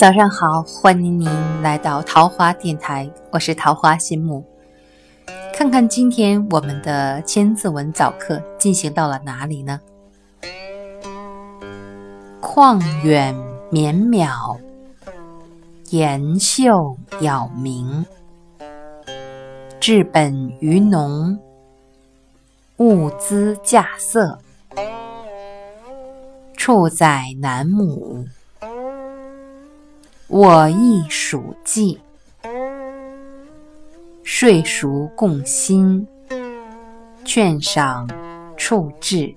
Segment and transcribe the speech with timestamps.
[0.00, 1.28] 早上好，欢迎您
[1.60, 4.42] 来到桃花电台，我是桃花心木。
[5.52, 9.78] 看看今天我们的千字文早课进行到了哪里呢？
[12.40, 13.36] 旷远
[13.68, 14.58] 绵渺，
[15.90, 18.02] 岩秀杳冥，
[19.78, 21.38] 治本于农，
[22.78, 24.38] 物资稼穑，
[26.56, 28.24] 处宰南亩。
[30.32, 31.98] 我亦属稷，
[34.22, 36.06] 税熟共心，
[37.24, 38.08] 劝赏
[38.56, 39.34] 处置。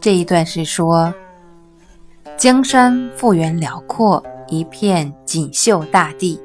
[0.00, 1.12] 这一段是说，
[2.38, 6.40] 江山复原辽阔，一片锦绣大地，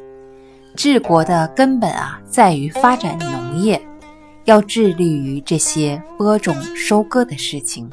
[0.76, 3.82] 治国的根本啊，在于发展农业。
[4.46, 7.90] 要致力于这些播种、收割的事情。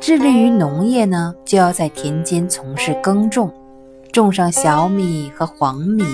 [0.00, 3.52] 致力于农业呢，就要在田间从事耕种，
[4.12, 6.04] 种上小米和黄米。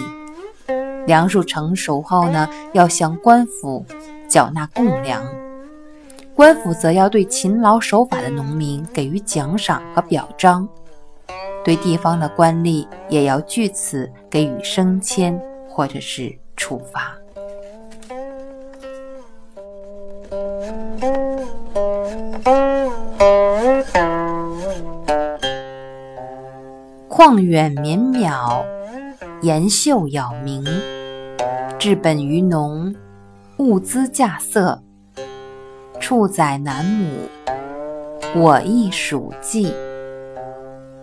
[1.06, 3.84] 粮食成熟后呢，要向官府
[4.28, 5.24] 缴纳贡粮。
[6.34, 10.68] 官府则要对勤劳守法的农民给予奖赏和表彰，
[11.64, 17.16] 对地方的官吏也要据此给予升迁或者是处罚。
[27.08, 28.64] 旷远绵渺，
[29.42, 30.64] 岩秀杳冥，
[31.78, 32.94] 治本于农，
[33.56, 34.78] 物资稼穑，
[35.98, 37.10] 处宰南亩。
[38.36, 39.74] 我亦属稷，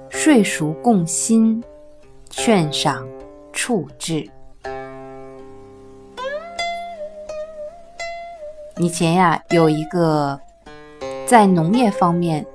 [0.09, 1.61] 税熟共心，
[2.30, 3.05] 劝赏
[3.52, 4.25] 处置。
[8.80, 10.39] 以前呀，有一个
[11.26, 12.45] 在农业方面，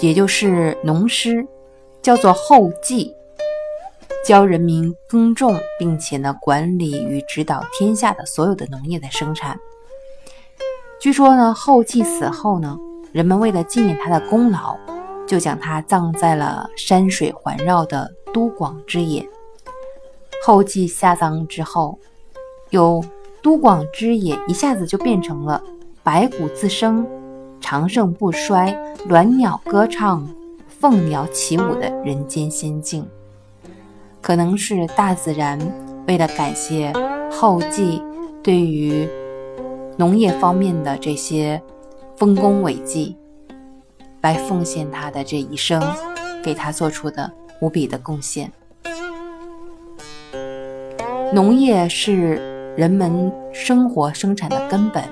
[0.00, 1.46] 也就是农师，
[2.02, 3.14] 叫做后继，
[4.26, 9.56] 教人民耕种，并且呢管理与指导天下的所有的农业的生产。
[11.00, 12.76] 据说呢，后继死后呢，
[13.12, 14.76] 人们为了纪念他的功劳，
[15.24, 19.24] 就将他葬在了山水环绕的都广之野。
[20.44, 21.96] 后继下葬之后，
[22.70, 23.00] 有。
[23.42, 25.62] 都广之野一下子就变成了
[26.02, 27.06] 白骨自生、
[27.60, 28.76] 长盛不衰、
[29.08, 30.28] 鸾鸟歌唱、
[30.66, 33.06] 凤鸟起舞的人间仙境。
[34.20, 35.58] 可能是大自然
[36.06, 36.92] 为了感谢
[37.30, 38.02] 后继
[38.42, 39.08] 对于
[39.96, 41.62] 农业方面的这些
[42.16, 43.16] 丰功伟绩，
[44.20, 45.80] 来奉献他的这一生，
[46.42, 48.52] 给他做出的无比的贡献。
[51.32, 52.57] 农业是。
[52.78, 55.02] 人们生活生产的根本，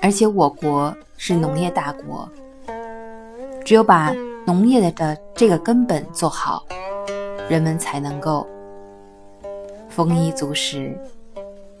[0.00, 2.26] 而且我国是农业大国，
[3.66, 4.14] 只有把
[4.46, 6.64] 农业的这个根本做好，
[7.50, 8.46] 人们才能够
[9.90, 10.98] 丰衣足食、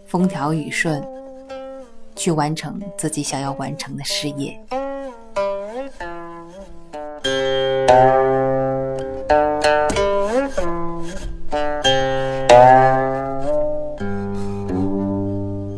[0.04, 1.02] 风调雨顺，
[2.14, 4.60] 去完成自己想要完成的事业。